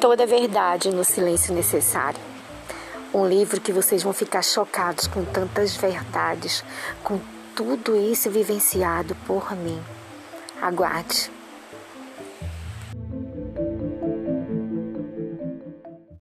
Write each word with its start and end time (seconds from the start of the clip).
toda 0.00 0.22
a 0.22 0.26
verdade 0.26 0.90
no 0.90 1.04
silêncio 1.04 1.54
necessário. 1.54 2.20
Um 3.12 3.26
livro 3.26 3.60
que 3.60 3.72
vocês 3.72 4.02
vão 4.02 4.12
ficar 4.12 4.42
chocados 4.42 5.06
com 5.06 5.24
tantas 5.24 5.76
verdades, 5.76 6.64
com 7.02 7.18
tudo 7.54 7.96
isso 7.96 8.30
vivenciado 8.30 9.16
por 9.26 9.56
mim. 9.56 9.80
Aguarde. 10.60 11.37